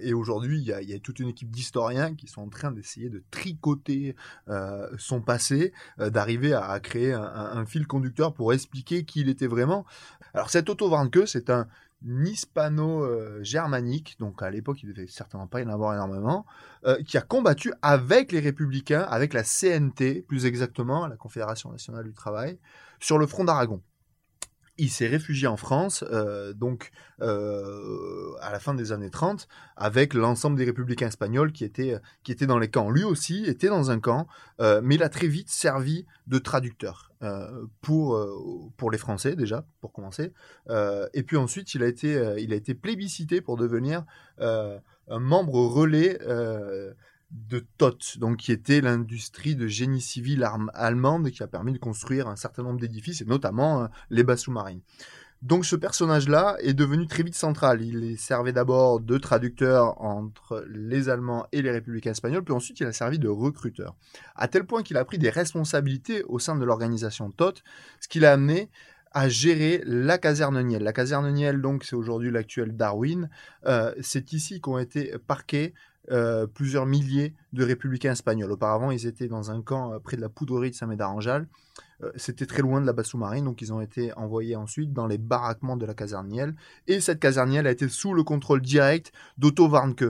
et 0.00 0.12
aujourd'hui, 0.12 0.58
il 0.60 0.66
y, 0.66 0.94
a, 0.94 0.98
toute 0.98 1.20
une 1.20 1.28
équipe 1.28 1.50
d'historiens 1.50 2.14
qui 2.14 2.26
sont 2.26 2.42
en 2.42 2.48
train 2.48 2.72
d'essayer 2.72 3.08
de 3.08 3.22
tricoter 3.30 4.16
son 4.98 5.20
passé, 5.20 5.72
d'arriver 5.98 6.52
à, 6.54 6.78
créer 6.80 7.12
un, 7.12 7.64
fil 7.66 7.86
conducteur 7.86 8.34
pour 8.34 8.52
expliquer 8.52 9.04
qui 9.04 9.20
il 9.20 9.28
était 9.28 9.46
vraiment. 9.46 9.86
Alors, 10.34 10.50
cet 10.50 10.68
Otto 10.68 10.88
Warnke, 10.88 11.26
c'est 11.26 11.50
un 11.50 11.68
hispano-germanique, 12.04 14.16
donc 14.18 14.42
à 14.42 14.50
l'époque 14.50 14.82
il 14.82 14.92
devait 14.92 15.06
certainement 15.06 15.46
pas 15.46 15.60
y 15.60 15.64
en 15.64 15.68
avoir 15.68 15.94
énormément, 15.94 16.46
euh, 16.84 17.02
qui 17.02 17.18
a 17.18 17.20
combattu 17.20 17.72
avec 17.82 18.32
les 18.32 18.40
républicains, 18.40 19.02
avec 19.02 19.32
la 19.32 19.42
CNT 19.42 20.22
plus 20.22 20.46
exactement, 20.46 21.06
la 21.06 21.16
Confédération 21.16 21.72
nationale 21.72 22.04
du 22.04 22.12
travail, 22.12 22.58
sur 23.00 23.18
le 23.18 23.26
front 23.26 23.44
d'Aragon. 23.44 23.82
Il 24.78 24.90
s'est 24.90 25.08
réfugié 25.08 25.48
en 25.48 25.56
France, 25.56 26.04
euh, 26.10 26.52
donc 26.52 26.90
euh, 27.20 28.32
à 28.40 28.52
la 28.52 28.60
fin 28.60 28.74
des 28.74 28.92
années 28.92 29.10
30, 29.10 29.48
avec 29.76 30.14
l'ensemble 30.14 30.56
des 30.56 30.64
républicains 30.64 31.08
espagnols 31.08 31.52
qui 31.52 31.64
étaient, 31.64 31.96
qui 32.22 32.32
étaient 32.32 32.46
dans 32.46 32.58
les 32.58 32.70
camps. 32.70 32.90
Lui 32.90 33.04
aussi 33.04 33.44
était 33.46 33.68
dans 33.68 33.90
un 33.90 33.98
camp, 33.98 34.26
euh, 34.60 34.80
mais 34.82 34.94
il 34.94 35.02
a 35.02 35.08
très 35.08 35.26
vite 35.26 35.50
servi 35.50 36.06
de 36.26 36.38
traducteur 36.38 37.10
euh, 37.22 37.66
pour, 37.80 38.14
euh, 38.14 38.70
pour 38.76 38.90
les 38.90 38.98
Français 38.98 39.34
déjà, 39.34 39.66
pour 39.80 39.92
commencer. 39.92 40.32
Euh, 40.70 41.08
et 41.14 41.24
puis 41.24 41.36
ensuite, 41.36 41.74
il 41.74 41.82
a 41.82 41.86
été, 41.86 42.16
euh, 42.16 42.38
il 42.38 42.52
a 42.52 42.56
été 42.56 42.74
plébiscité 42.74 43.40
pour 43.40 43.56
devenir 43.56 44.04
euh, 44.40 44.78
un 45.08 45.18
membre 45.18 45.58
relais. 45.66 46.18
De 47.30 47.66
TOT, 47.76 47.98
donc 48.18 48.38
qui 48.38 48.52
était 48.52 48.80
l'industrie 48.80 49.54
de 49.54 49.66
génie 49.66 50.00
civil 50.00 50.48
allemande 50.74 51.30
qui 51.30 51.42
a 51.42 51.46
permis 51.46 51.72
de 51.72 51.78
construire 51.78 52.26
un 52.28 52.36
certain 52.36 52.62
nombre 52.62 52.80
d'édifices 52.80 53.20
et 53.20 53.26
notamment 53.26 53.82
euh, 53.82 53.86
les 54.10 54.24
bases 54.24 54.40
sous-marines. 54.40 54.80
Donc 55.42 55.64
ce 55.64 55.76
personnage-là 55.76 56.56
est 56.60 56.74
devenu 56.74 57.06
très 57.06 57.22
vite 57.22 57.36
central. 57.36 57.80
Il 57.82 58.18
servait 58.18 58.52
d'abord 58.52 58.98
de 58.98 59.18
traducteur 59.18 60.00
entre 60.00 60.64
les 60.68 61.08
Allemands 61.08 61.46
et 61.52 61.62
les 61.62 61.70
républicains 61.70 62.10
espagnols, 62.10 62.42
puis 62.42 62.54
ensuite 62.54 62.80
il 62.80 62.86
a 62.86 62.92
servi 62.92 63.20
de 63.20 63.28
recruteur. 63.28 63.94
À 64.34 64.48
tel 64.48 64.64
point 64.64 64.82
qu'il 64.82 64.96
a 64.96 65.04
pris 65.04 65.18
des 65.18 65.30
responsabilités 65.30 66.24
au 66.24 66.40
sein 66.40 66.56
de 66.56 66.64
l'organisation 66.64 67.30
TOT, 67.30 67.54
ce 68.00 68.08
qui 68.08 68.18
l'a 68.18 68.32
amené 68.32 68.68
à 69.12 69.28
gérer 69.28 69.82
la 69.86 70.18
caserne 70.18 70.60
Niel. 70.62 70.82
La 70.82 70.92
caserne 70.92 71.32
Niel, 71.32 71.60
donc, 71.60 71.84
c'est 71.84 71.96
aujourd'hui 71.96 72.30
l'actuel 72.30 72.76
Darwin. 72.76 73.30
Euh, 73.66 73.94
c'est 74.02 74.32
ici 74.32 74.60
qu'ont 74.60 74.78
été 74.78 75.14
parqués 75.26 75.72
euh, 76.10 76.46
plusieurs 76.46 76.86
milliers 76.86 77.34
de 77.52 77.64
républicains 77.64 78.12
espagnols. 78.12 78.52
Auparavant, 78.52 78.90
ils 78.90 79.06
étaient 79.06 79.28
dans 79.28 79.50
un 79.50 79.62
camp 79.62 79.92
euh, 79.92 79.98
près 79.98 80.16
de 80.16 80.22
la 80.22 80.28
poudrerie 80.28 80.70
de 80.70 80.74
Saint-Médard-en-Jalles. 80.74 81.48
Euh, 82.02 82.10
C'était 82.16 82.46
très 82.46 82.62
loin 82.62 82.80
de 82.80 82.86
la 82.86 82.92
base 82.92 83.06
sous-marine, 83.06 83.44
donc 83.44 83.60
ils 83.60 83.72
ont 83.72 83.80
été 83.80 84.12
envoyés 84.14 84.56
ensuite 84.56 84.92
dans 84.92 85.06
les 85.06 85.18
baraquements 85.18 85.76
de 85.76 85.86
la 85.86 85.94
caserne 85.94 86.28
Niel. 86.28 86.54
Et 86.86 87.00
cette 87.00 87.20
caserne 87.20 87.50
Niel 87.50 87.66
a 87.66 87.70
été 87.70 87.88
sous 87.88 88.14
le 88.14 88.22
contrôle 88.22 88.62
direct 88.62 89.12
d'Otto 89.36 89.68
Warnke. 89.68 90.04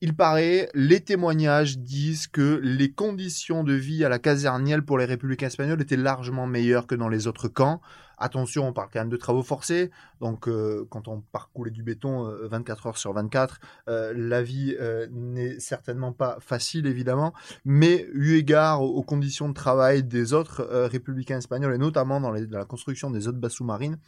Il 0.00 0.14
paraît, 0.14 0.68
les 0.74 1.00
témoignages 1.00 1.78
disent 1.78 2.28
que 2.28 2.60
les 2.62 2.92
conditions 2.92 3.64
de 3.64 3.72
vie 3.72 4.04
à 4.04 4.08
la 4.08 4.20
caserne 4.20 4.62
Niel 4.62 4.82
pour 4.82 4.96
les 4.96 5.06
républicains 5.06 5.48
espagnols 5.48 5.82
étaient 5.82 5.96
largement 5.96 6.46
meilleures 6.46 6.86
que 6.86 6.94
dans 6.94 7.08
les 7.08 7.26
autres 7.26 7.48
camps. 7.48 7.80
Attention, 8.18 8.68
on 8.68 8.72
parle 8.72 8.88
quand 8.92 8.98
même 9.00 9.08
de 9.08 9.16
travaux 9.16 9.42
forcés, 9.42 9.90
donc 10.20 10.48
euh, 10.48 10.86
quand 10.90 11.08
on 11.08 11.20
parcoulait 11.20 11.70
du 11.70 11.82
béton 11.82 12.26
euh, 12.26 12.48
24 12.48 12.86
heures 12.88 12.98
sur 12.98 13.12
24, 13.12 13.60
euh, 13.88 14.12
la 14.16 14.42
vie 14.42 14.76
euh, 14.80 15.06
n'est 15.10 15.60
certainement 15.60 16.12
pas 16.12 16.38
facile 16.40 16.86
évidemment, 16.86 17.32
mais 17.64 18.06
eu 18.12 18.36
égard 18.36 18.82
aux, 18.82 19.02
conditions 19.02 19.48
de 19.48 19.54
travail 19.54 20.02
des 20.02 20.32
autres 20.32 20.60
euh, 20.60 20.86
républicains 20.88 21.38
espagnols 21.38 21.74
et 21.74 21.78
notamment 21.78 22.20
dans, 22.20 22.32
la 22.32 22.64
construction 22.64 23.10
des 23.10 23.28
autres 23.28 23.38
bases 23.38 23.52
sous-marines, 23.52 23.98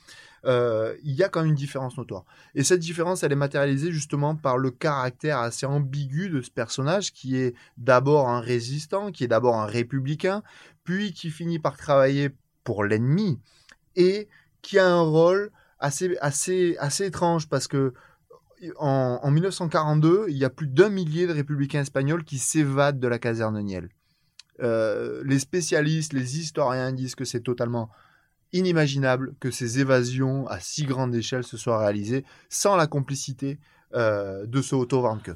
euh, 0.45 0.97
il 1.05 1.15
y 1.15 1.23
a 1.23 1.29
quand 1.29 1.41
même 1.41 1.51
une 1.51 1.55
différence 1.55 1.97
notoire. 1.97 2.25
Et 2.55 2.65
cette 2.65 2.81
différence, 2.81 3.23
elle 3.23 3.33
est 3.33 3.37
matérialisée 3.37 3.93
justement 3.93 4.35
par 4.35 4.59
le 4.59 4.71
caractère 4.71 5.39
assez 5.39 5.67
ambigu 5.67 6.31
de 6.31 6.41
ce 6.41 6.51
personnage 6.51 7.13
qui 7.13 7.37
est 7.37 7.55
d'abord 7.77 8.29
un 8.29 8.41
résistant, 8.41 9.13
qui 9.13 9.25
est 9.25 9.29
d'abord 9.29 9.57
un 9.57 9.67
républicain, 9.67 10.43
puis 10.85 11.13
qui 11.13 11.31
finit 11.31 11.59
par 11.59 11.77
travailler 11.77 12.31
pour 12.65 12.85
l'ennemi 12.85 13.39
et 14.01 14.29
qui 14.63 14.79
a 14.79 14.87
un 14.87 15.03
rôle 15.03 15.51
assez, 15.79 16.17
assez, 16.21 16.77
assez 16.79 17.07
étrange 17.07 17.49
parce 17.49 17.69
que 17.69 17.93
en, 18.79 19.21
en 19.23 19.31
1942, 19.31 20.27
il 20.29 20.37
y 20.37 20.45
a 20.45 20.51
plus 20.51 20.67
d'un 20.67 20.91
millier 20.91 21.27
de 21.27 21.33
républicains 21.33 21.81
espagnols 21.81 22.25
qui 22.25 22.39
s'évadent 22.39 23.01
de 23.01 23.09
la 23.09 23.19
caserne 23.19 23.61
Niel. 23.63 23.89
Euh, 24.63 25.23
les 25.25 25.39
spécialistes, 25.39 26.13
les 26.13 26.39
historiens 26.39 26.93
disent 26.93 27.15
que 27.15 27.25
c'est 27.25 27.41
totalement 27.41 27.91
inimaginable 28.53 29.35
que 29.41 29.51
ces 29.51 29.79
évasions 29.79 30.47
à 30.49 30.61
si 30.61 30.85
grande 30.85 31.15
échelle 31.15 31.45
se 31.45 31.57
soient 31.57 31.79
réalisées 31.79 32.25
sans 32.49 32.77
la 32.77 32.87
complicité 32.87 33.59
euh, 33.95 34.45
de 34.47 34.61
ce 34.61 34.75
Otto 34.75 35.01
Warnke. 35.01 35.31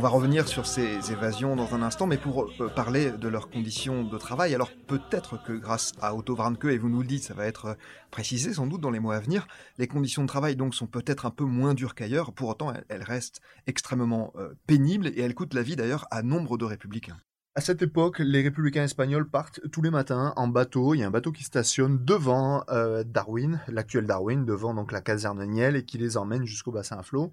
On 0.00 0.02
va 0.02 0.08
revenir 0.08 0.48
sur 0.48 0.64
ces 0.64 1.12
évasions 1.12 1.56
dans 1.56 1.74
un 1.74 1.82
instant, 1.82 2.06
mais 2.06 2.16
pour 2.16 2.44
euh, 2.44 2.68
parler 2.74 3.10
de 3.10 3.28
leurs 3.28 3.50
conditions 3.50 4.02
de 4.02 4.16
travail, 4.16 4.54
alors 4.54 4.70
peut-être 4.86 5.36
que 5.42 5.52
grâce 5.52 5.92
à 6.00 6.14
Otto 6.14 6.34
Warnke, 6.34 6.64
et 6.64 6.78
vous 6.78 6.88
nous 6.88 7.02
le 7.02 7.06
dites, 7.06 7.24
ça 7.24 7.34
va 7.34 7.44
être 7.44 7.66
euh, 7.66 7.74
précisé 8.10 8.54
sans 8.54 8.66
doute 8.66 8.80
dans 8.80 8.90
les 8.90 8.98
mois 8.98 9.16
à 9.16 9.20
venir, 9.20 9.46
les 9.76 9.86
conditions 9.86 10.22
de 10.22 10.26
travail 10.26 10.56
donc 10.56 10.74
sont 10.74 10.86
peut-être 10.86 11.26
un 11.26 11.30
peu 11.30 11.44
moins 11.44 11.74
dures 11.74 11.94
qu'ailleurs, 11.94 12.32
pour 12.32 12.48
autant 12.48 12.72
elles, 12.88 13.02
restent 13.02 13.42
extrêmement 13.66 14.32
euh, 14.36 14.54
pénibles 14.66 15.08
et 15.08 15.20
elles 15.20 15.34
coûtent 15.34 15.52
la 15.52 15.60
vie 15.60 15.76
d'ailleurs 15.76 16.06
à 16.10 16.22
nombre 16.22 16.56
de 16.56 16.64
républicains. 16.64 17.18
À 17.54 17.60
cette 17.60 17.82
époque, 17.82 18.20
les 18.20 18.40
républicains 18.40 18.84
espagnols 18.84 19.28
partent 19.28 19.60
tous 19.70 19.82
les 19.82 19.90
matins 19.90 20.32
en 20.36 20.48
bateau. 20.48 20.94
Il 20.94 21.00
y 21.00 21.02
a 21.02 21.08
un 21.08 21.10
bateau 21.10 21.30
qui 21.30 21.44
stationne 21.44 22.02
devant 22.02 22.64
Darwin, 23.04 23.60
l'actuel 23.68 24.06
Darwin, 24.06 24.46
devant 24.46 24.72
donc 24.72 24.92
la 24.92 25.02
caserne 25.02 25.44
Niel 25.44 25.76
et 25.76 25.84
qui 25.84 25.98
les 25.98 26.16
emmène 26.16 26.46
jusqu'au 26.46 26.70
bassin 26.70 26.96
à 26.96 27.02
flot 27.02 27.32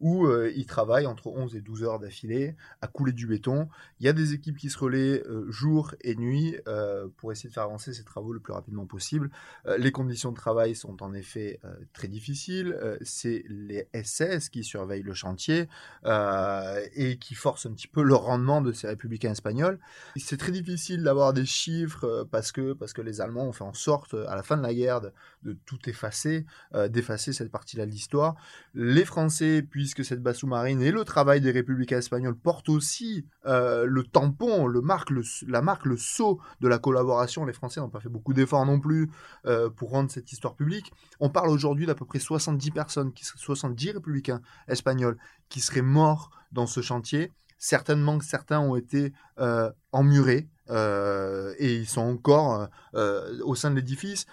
où 0.00 0.26
euh, 0.26 0.52
ils 0.54 0.66
travaillent 0.66 1.06
entre 1.06 1.28
11 1.28 1.56
et 1.56 1.60
12 1.60 1.82
heures 1.82 1.98
d'affilée 1.98 2.54
à 2.80 2.86
couler 2.86 3.12
du 3.12 3.26
béton. 3.26 3.68
Il 4.00 4.06
y 4.06 4.08
a 4.08 4.12
des 4.12 4.32
équipes 4.32 4.56
qui 4.56 4.70
se 4.70 4.78
relaient 4.78 5.22
euh, 5.26 5.50
jour 5.50 5.94
et 6.02 6.14
nuit 6.14 6.56
euh, 6.68 7.08
pour 7.16 7.32
essayer 7.32 7.48
de 7.48 7.54
faire 7.54 7.64
avancer 7.64 7.92
ces 7.92 8.04
travaux 8.04 8.32
le 8.32 8.40
plus 8.40 8.52
rapidement 8.52 8.86
possible. 8.86 9.30
Les 9.78 9.92
conditions 9.92 10.30
de 10.30 10.36
travail 10.36 10.74
sont 10.74 11.02
en 11.02 11.12
effet 11.12 11.60
très 11.92 12.08
difficiles. 12.08 12.78
C'est 13.02 13.44
les 13.48 13.88
SS 13.94 14.48
qui 14.48 14.64
surveillent 14.64 15.02
le 15.02 15.14
chantier 15.14 15.68
et 16.04 17.18
qui 17.18 17.34
forcent 17.34 17.66
un 17.66 17.72
petit 17.72 17.88
peu 17.88 18.02
le 18.02 18.14
rendement 18.14 18.60
de 18.60 18.72
ces 18.72 18.86
républicains 18.86 19.32
espagnols. 19.32 19.78
C'est 20.16 20.38
très 20.38 20.52
difficile 20.52 21.02
d'avoir 21.02 21.32
des 21.32 21.44
chiffres 21.44 22.26
parce 22.30 22.52
que, 22.52 22.72
parce 22.72 22.92
que 22.92 23.02
les 23.02 23.20
Allemands 23.20 23.46
ont 23.46 23.52
fait 23.52 23.64
en 23.64 23.74
sorte, 23.74 24.14
à 24.14 24.36
la 24.36 24.42
fin 24.42 24.56
de 24.56 24.62
la 24.62 24.74
guerre, 24.74 25.00
de, 25.00 25.56
tout 25.66 25.88
effacer, 25.88 26.46
d'effacer 26.88 27.32
cette 27.32 27.50
partie-là 27.50 27.86
de 27.86 27.90
l'histoire. 27.90 28.36
Les 28.74 29.04
Français, 29.04 29.62
puisque 29.88 30.06
cette 30.06 30.22
base 30.22 30.36
sous-marine 30.36 30.82
et 30.82 30.90
le 30.90 31.02
travail 31.02 31.40
des 31.40 31.50
républicains 31.50 31.96
espagnols 31.96 32.36
portent 32.36 32.68
aussi 32.68 33.24
euh, 33.46 33.86
le 33.86 34.02
tampon, 34.02 34.66
le 34.66 34.82
marque, 34.82 35.08
le, 35.08 35.22
la 35.46 35.62
marque, 35.62 35.86
le 35.86 35.96
sceau 35.96 36.40
de 36.60 36.68
la 36.68 36.78
collaboration. 36.78 37.46
Les 37.46 37.54
Français 37.54 37.80
n'ont 37.80 37.88
pas 37.88 38.00
fait 38.00 38.10
beaucoup 38.10 38.34
d'efforts 38.34 38.66
non 38.66 38.80
plus 38.80 39.10
euh, 39.46 39.70
pour 39.70 39.90
rendre 39.90 40.10
cette 40.10 40.30
histoire 40.30 40.56
publique. 40.56 40.92
On 41.20 41.30
parle 41.30 41.48
aujourd'hui 41.48 41.86
d'à 41.86 41.94
peu 41.94 42.04
près 42.04 42.18
70 42.18 42.70
personnes, 42.70 43.12
qui, 43.14 43.24
70 43.24 43.92
républicains 43.92 44.42
espagnols 44.68 45.16
qui 45.48 45.60
seraient 45.60 45.80
morts 45.80 46.30
dans 46.52 46.66
ce 46.66 46.82
chantier. 46.82 47.32
Certainement 47.56 48.18
que 48.18 48.26
certains 48.26 48.60
ont 48.60 48.76
été 48.76 49.14
euh, 49.38 49.72
emmurés 49.92 50.48
et 50.70 51.74
ils 51.76 51.88
sont 51.88 52.02
encore 52.02 52.68
au 52.92 53.54
sein 53.54 53.70
de 53.70 53.76
l'édifice. 53.76 54.26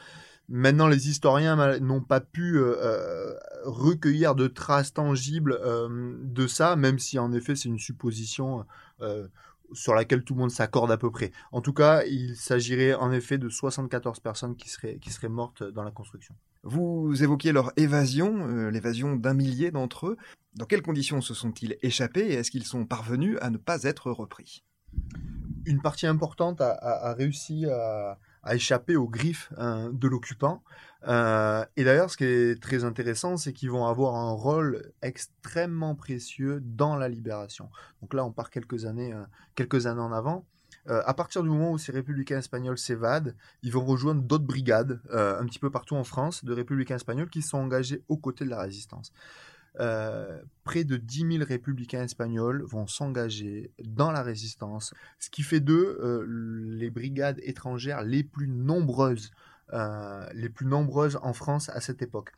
Maintenant, 0.47 0.87
les 0.87 1.09
historiens 1.09 1.79
n'ont 1.79 2.01
pas 2.01 2.21
pu 2.21 2.57
euh, 2.57 3.33
recueillir 3.63 4.35
de 4.35 4.47
traces 4.47 4.93
tangibles 4.93 5.57
euh, 5.63 6.15
de 6.21 6.47
ça, 6.47 6.75
même 6.75 6.99
si 6.99 7.17
en 7.17 7.33
effet 7.33 7.55
c'est 7.55 7.69
une 7.69 7.79
supposition 7.79 8.65
euh, 9.01 9.27
sur 9.73 9.95
laquelle 9.95 10.23
tout 10.23 10.35
le 10.35 10.41
monde 10.41 10.51
s'accorde 10.51 10.91
à 10.91 10.97
peu 10.97 11.09
près. 11.09 11.31
En 11.51 11.61
tout 11.61 11.73
cas, 11.73 12.03
il 12.03 12.35
s'agirait 12.35 12.93
en 12.93 13.11
effet 13.11 13.37
de 13.37 13.49
74 13.49 14.19
personnes 14.19 14.55
qui 14.55 14.69
seraient, 14.69 14.97
qui 14.99 15.11
seraient 15.11 15.29
mortes 15.29 15.63
dans 15.63 15.83
la 15.83 15.91
construction. 15.91 16.35
Vous 16.63 17.23
évoquiez 17.23 17.51
leur 17.51 17.71
évasion, 17.77 18.47
euh, 18.47 18.69
l'évasion 18.69 19.15
d'un 19.15 19.33
millier 19.33 19.71
d'entre 19.71 20.07
eux. 20.07 20.17
Dans 20.55 20.65
quelles 20.65 20.81
conditions 20.81 21.21
se 21.21 21.33
sont-ils 21.33 21.77
échappés 21.81 22.27
et 22.27 22.33
est-ce 22.33 22.51
qu'ils 22.51 22.65
sont 22.65 22.85
parvenus 22.85 23.37
à 23.41 23.49
ne 23.49 23.57
pas 23.57 23.83
être 23.83 24.11
repris? 24.11 24.63
Une 25.65 25.81
partie 25.81 26.07
importante 26.07 26.61
a, 26.61 26.71
a, 26.71 27.09
a 27.09 27.13
réussi 27.13 27.65
à, 27.65 28.19
à, 28.45 28.55
échapper 28.55 28.95
aux 28.95 29.07
griffes 29.07 29.51
hein, 29.57 29.89
de 29.91 30.07
l'occupant. 30.07 30.63
Euh, 31.07 31.63
et 31.75 31.83
d'ailleurs, 31.83 32.09
ce 32.09 32.17
qui 32.17 32.23
est 32.23 32.61
très 32.61 32.83
intéressant, 32.83 33.37
c'est 33.37 33.53
qu'ils 33.53 33.69
vont 33.69 33.85
avoir 33.85 34.15
un 34.15 34.31
rôle 34.31 34.91
extrêmement 35.01 35.95
précieux 35.95 36.61
dans 36.63 36.95
la 36.95 37.09
libération. 37.09 37.69
Donc 38.01 38.13
là, 38.13 38.25
on 38.25 38.31
part 38.31 38.49
quelques 38.49 38.85
années, 38.85 39.13
euh, 39.13 39.23
quelques 39.55 39.87
années 39.87 40.01
en 40.01 40.11
avant. 40.11 40.45
Euh, 40.87 41.01
à 41.05 41.13
partir 41.15 41.41
du 41.41 41.49
moment 41.49 41.71
où 41.71 41.77
ces 41.77 41.91
républicains 41.91 42.37
espagnols 42.37 42.77
s'évadent, 42.77 43.35
ils 43.63 43.71
vont 43.71 43.85
rejoindre 43.85 44.21
d'autres 44.21 44.45
brigades, 44.45 45.01
un 45.11 45.45
petit 45.45 45.59
peu 45.59 45.71
partout 45.71 45.95
en 45.95 46.03
France, 46.03 46.45
de 46.45 46.53
républicains 46.53 46.95
espagnols 46.95 47.29
qui 47.29 47.41
sont 47.41 47.57
engagés 47.57 48.03
aux 48.07 48.17
côtés 48.17 48.45
de 48.45 48.51
la 48.51 48.61
résistance. 48.61 49.11
Euh, 49.79 50.41
près 50.63 50.83
de 50.83 50.97
10 50.97 51.37
000 51.37 51.45
républicains 51.45 52.03
espagnols 52.03 52.63
vont 52.63 52.87
s'engager 52.87 53.71
dans 53.83 54.11
la 54.11 54.23
résistance, 54.23 54.93
ce 55.19 55.29
qui 55.29 55.43
fait 55.43 55.59
d'eux 55.59 55.99
euh, 56.01 56.25
les 56.27 56.89
brigades 56.89 57.39
étrangères 57.43 58.01
les 58.01 58.23
plus 58.23 58.47
nombreuses, 58.47 59.31
euh, 59.73 60.25
les 60.33 60.49
plus 60.49 60.65
nombreuses 60.65 61.19
en 61.21 61.33
France 61.33 61.69
à 61.69 61.81
cette 61.81 62.01
époque. 62.01 62.31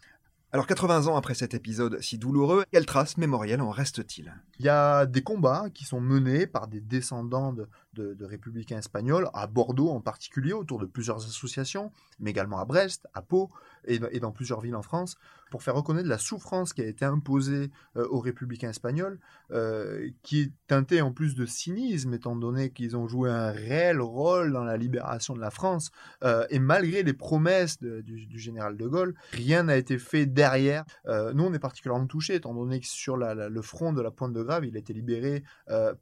Alors 0.51 0.65
80 0.65 1.07
ans 1.07 1.17
après 1.17 1.35
cet 1.35 1.53
épisode 1.53 2.01
si 2.01 2.17
douloureux, 2.17 2.63
quelle 2.71 2.85
trace 2.85 3.17
mémorielle 3.17 3.61
en 3.61 3.69
reste-t-il? 3.69 4.33
Il 4.59 4.65
y 4.65 4.69
a 4.69 5.05
des 5.05 5.21
combats 5.21 5.65
qui 5.73 5.83
sont 5.83 5.99
menés 5.99 6.47
par 6.47 6.67
des 6.67 6.79
descendants 6.79 7.53
de, 7.53 7.67
de- 7.97 8.25
républicains 8.25 8.79
espagnols, 8.79 9.29
à 9.33 9.47
Bordeaux 9.47 9.89
en 9.89 10.01
particulier, 10.01 10.53
autour 10.53 10.79
de 10.79 10.85
plusieurs 10.85 11.17
associations, 11.17 11.91
mais 12.19 12.31
également 12.31 12.59
à 12.59 12.65
Brest, 12.65 13.07
à 13.13 13.21
Pau 13.21 13.49
et, 13.85 14.19
dans 14.19 14.31
plusieurs 14.31 14.61
villes 14.61 14.75
en 14.75 14.81
France, 14.81 15.17
pour 15.49 15.63
faire 15.63 15.75
reconnaître 15.75 16.09
la 16.09 16.17
souffrance 16.17 16.73
qui 16.73 16.81
a 16.81 16.85
été 16.85 17.05
imposée 17.05 17.71
euh, 17.95 18.05
aux 18.09 18.19
républicains 18.19 18.69
espagnols, 18.69 19.19
euh, 19.51 20.09
qui 20.23 20.41
est 20.41 20.51
teintée 20.67 21.01
en 21.01 21.11
plus 21.11 21.35
de 21.35 21.45
cynisme, 21.45 22.13
étant 22.13 22.35
donné 22.35 22.71
qu'ils 22.71 22.97
ont 22.97 23.07
joué 23.07 23.29
un 23.29 23.51
réel 23.51 24.01
rôle 24.01 24.51
dans 24.51 24.63
la 24.63 24.77
libération 24.77 25.35
de 25.35 25.39
la 25.39 25.51
France. 25.51 25.91
Euh, 26.23 26.45
et 26.49 26.59
malgré 26.59 27.03
les 27.03 27.13
promesses 27.13 27.79
du, 27.79 28.27
général 28.37 28.77
de 28.77 28.87
Gaulle, 28.87 29.15
rien 29.31 29.63
n'a 29.63 29.77
été 29.77 29.97
fait 29.97 30.25
derrière. 30.25 30.83
Nous, 31.05 31.43
on 31.43 31.53
est 31.53 31.59
particulièrement 31.59 32.05
touchés, 32.05 32.35
étant 32.35 32.53
donné 32.53 32.79
que 32.79 32.87
sur 32.87 33.17
le 33.17 33.61
front 33.61 33.93
de 33.93 34.01
la 34.01 34.11
Pointe 34.11 34.33
de 34.33 34.43
Grave, 34.43 34.65
il 34.65 34.75
a 34.75 34.79
été 34.79 34.93
libéré 34.93 35.43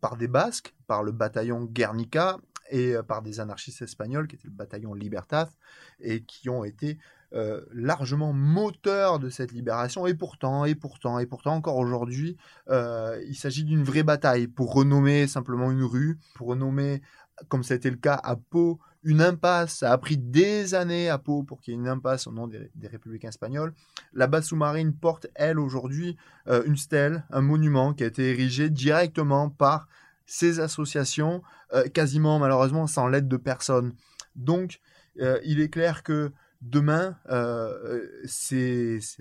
par 0.01 0.17
des 0.17 0.27
Basques, 0.27 0.73
par 0.87 1.03
le 1.03 1.11
bataillon 1.11 1.65
Guernica 1.65 2.37
et 2.69 2.95
euh, 2.95 3.03
par 3.03 3.21
des 3.21 3.39
anarchistes 3.39 3.81
espagnols, 3.81 4.27
qui 4.27 4.35
était 4.35 4.47
le 4.47 4.53
bataillon 4.53 4.93
Libertad, 4.93 5.49
et 5.99 6.23
qui 6.23 6.49
ont 6.49 6.63
été 6.63 6.97
euh, 7.33 7.61
largement 7.73 8.33
moteurs 8.33 9.19
de 9.19 9.29
cette 9.29 9.51
libération. 9.51 10.07
Et 10.07 10.13
pourtant, 10.13 10.65
et 10.65 10.75
pourtant, 10.75 11.19
et 11.19 11.25
pourtant, 11.25 11.55
encore 11.55 11.77
aujourd'hui, 11.77 12.37
euh, 12.69 13.21
il 13.27 13.35
s'agit 13.35 13.63
d'une 13.63 13.83
vraie 13.83 14.03
bataille 14.03 14.47
pour 14.47 14.73
renommer 14.73 15.27
simplement 15.27 15.71
une 15.71 15.83
rue, 15.83 16.17
pour 16.35 16.47
renommer, 16.47 17.01
comme 17.49 17.63
été 17.69 17.89
le 17.89 17.97
cas 17.97 18.19
à 18.23 18.35
Pau, 18.35 18.79
une 19.03 19.21
impasse. 19.21 19.79
Ça 19.79 19.91
a 19.91 19.97
pris 19.97 20.17
des 20.17 20.73
années 20.73 21.09
à 21.09 21.17
Pau 21.17 21.43
pour 21.43 21.61
qu'il 21.61 21.73
y 21.73 21.77
ait 21.77 21.79
une 21.79 21.87
impasse 21.87 22.27
au 22.27 22.31
nom 22.31 22.47
des, 22.47 22.71
républicains 22.83 23.29
espagnols. 23.29 23.73
La 24.13 24.27
base 24.27 24.45
sous-marine 24.45 24.93
porte, 24.93 25.27
elle, 25.35 25.59
aujourd'hui, 25.59 26.15
une 26.47 26.77
stèle, 26.77 27.25
un 27.29 27.41
monument 27.41 27.93
qui 27.93 28.03
a 28.03 28.07
été 28.07 28.29
érigé 28.29 28.69
directement 28.69 29.49
par 29.49 29.87
ces 30.25 30.59
associations, 30.59 31.41
euh, 31.73 31.87
quasiment 31.87 32.39
malheureusement 32.39 32.87
sans 32.87 33.07
l'aide 33.07 33.27
de 33.27 33.37
personne. 33.37 33.93
Donc, 34.35 34.79
euh, 35.21 35.39
il 35.45 35.59
est 35.59 35.69
clair 35.69 36.03
que 36.03 36.31
demain, 36.61 37.15
euh, 37.29 38.01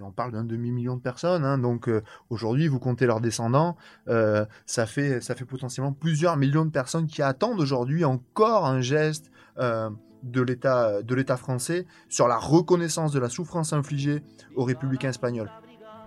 on 0.01 0.13
parle 0.13 0.33
d'un 0.33 0.45
demi-million 0.45 0.97
de 0.97 1.03
personnes, 1.03 1.45
hein, 1.45 1.59
donc 1.59 1.91
aujourd'hui, 2.31 2.69
vous 2.69 2.79
comptez 2.79 3.07
leurs 3.07 3.21
descendants, 3.21 3.77
ça, 4.07 4.87
fait, 4.87 5.21
ça 5.21 5.35
fait 5.35 5.45
potentiellement 5.45 5.93
plusieurs 5.93 6.37
millions 6.37 6.65
de 6.65 6.71
personnes 6.71 7.07
qui 7.07 7.21
attendent 7.21 7.61
aujourd'hui 7.61 8.05
encore 8.05 8.67
un 8.67 8.81
geste 8.81 9.31
de 9.59 10.41
l'État, 10.41 11.03
de 11.03 11.15
l'État 11.15 11.37
français 11.37 11.87
sur 12.09 12.29
la 12.29 12.39
reconnaissance 12.39 13.13
de 13.13 13.19
la 13.19 13.29
souffrance 13.29 13.75
infligée 13.75 14.23
aux 14.57 14.65
républicains 14.65 15.11
espagnols. 15.11 15.51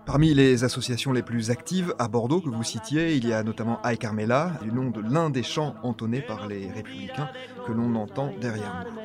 Parmi 0.08 0.34
les 0.34 0.64
associations 0.64 1.12
les 1.12 1.22
plus 1.22 1.52
actives 1.52 1.94
à 2.00 2.08
Bordeaux 2.08 2.40
que 2.40 2.50
vous 2.50 2.64
citiez, 2.64 3.18
il 3.18 3.28
y 3.28 3.34
a 3.34 3.44
notamment 3.44 3.82
Ay 3.84 3.98
Carmela, 3.98 4.54
du 4.62 4.72
nom 4.72 4.90
de 4.90 5.02
l'un 5.02 5.30
des 5.30 5.44
chants 5.44 5.76
entonnés 5.84 6.22
par 6.22 6.48
les 6.48 6.72
républicains 6.72 7.30
que 7.66 7.74
l'on 7.74 7.94
entend 7.96 8.32
derrière 8.40 8.86
nous. 8.86 8.98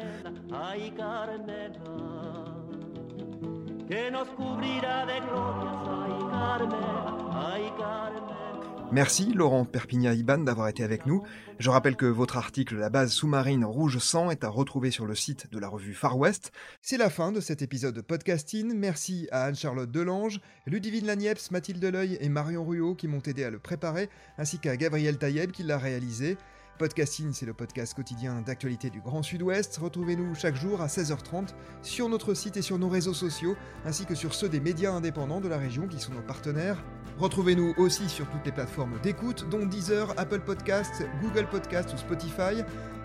Merci 8.92 9.32
Laurent 9.32 9.64
Perpignan-Iban 9.64 10.36
d'avoir 10.36 10.68
été 10.68 10.84
avec 10.84 11.06
nous. 11.06 11.22
Je 11.58 11.70
rappelle 11.70 11.96
que 11.96 12.04
votre 12.04 12.36
article 12.36 12.76
La 12.76 12.90
base 12.90 13.10
sous-marine 13.10 13.64
rouge 13.64 13.96
sang 13.96 14.30
est 14.30 14.44
à 14.44 14.50
retrouver 14.50 14.90
sur 14.90 15.06
le 15.06 15.14
site 15.14 15.50
de 15.50 15.58
la 15.58 15.68
revue 15.68 15.94
Far 15.94 16.18
West. 16.18 16.52
C'est 16.82 16.98
la 16.98 17.08
fin 17.08 17.32
de 17.32 17.40
cet 17.40 17.62
épisode 17.62 17.94
de 17.94 18.02
podcasting. 18.02 18.74
Merci 18.74 19.28
à 19.32 19.44
Anne-Charlotte 19.44 19.90
Delange, 19.90 20.42
Ludivine 20.66 21.06
Lagneps, 21.06 21.50
Mathilde 21.52 21.82
Leuil 21.82 22.18
et 22.20 22.28
Marion 22.28 22.66
Ruot 22.66 22.94
qui 22.94 23.08
m'ont 23.08 23.22
aidé 23.22 23.44
à 23.44 23.50
le 23.50 23.58
préparer, 23.58 24.10
ainsi 24.36 24.58
qu'à 24.58 24.76
Gabriel 24.76 25.16
Taïeb 25.16 25.52
qui 25.52 25.62
l'a 25.62 25.78
réalisé. 25.78 26.36
Podcasting, 26.82 27.32
c'est 27.32 27.46
le 27.46 27.54
podcast 27.54 27.94
quotidien 27.94 28.40
d'actualité 28.40 28.90
du 28.90 29.00
Grand 29.00 29.22
Sud-Ouest. 29.22 29.78
Retrouvez-nous 29.80 30.34
chaque 30.34 30.56
jour 30.56 30.80
à 30.80 30.88
16h30 30.88 31.50
sur 31.80 32.08
notre 32.08 32.34
site 32.34 32.56
et 32.56 32.60
sur 32.60 32.76
nos 32.76 32.88
réseaux 32.88 33.14
sociaux, 33.14 33.54
ainsi 33.84 34.04
que 34.04 34.16
sur 34.16 34.34
ceux 34.34 34.48
des 34.48 34.58
médias 34.58 34.90
indépendants 34.90 35.40
de 35.40 35.46
la 35.46 35.58
région 35.58 35.86
qui 35.86 36.00
sont 36.00 36.12
nos 36.12 36.22
partenaires. 36.22 36.82
Retrouvez-nous 37.18 37.74
aussi 37.76 38.08
sur 38.08 38.28
toutes 38.28 38.44
les 38.44 38.50
plateformes 38.50 38.98
d'écoute, 39.00 39.48
dont 39.48 39.64
Deezer, 39.64 40.12
Apple 40.16 40.40
Podcasts, 40.40 41.04
Google 41.22 41.46
Podcasts 41.48 41.94
ou 41.94 41.98
Spotify. 41.98 42.64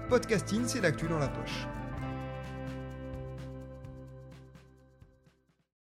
Podcasting, 0.09 0.63
c'est 0.65 0.81
l'actu 0.81 1.07
dans 1.07 1.19
la 1.19 1.27
poche. 1.27 1.67